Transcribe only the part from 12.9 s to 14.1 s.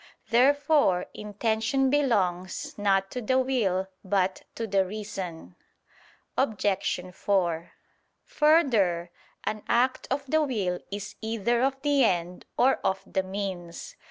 the means.